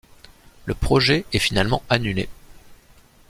Le 0.65 0.73
projet 0.73 1.25
est 1.31 1.37
finalement 1.37 1.83
annulé. 1.87 2.27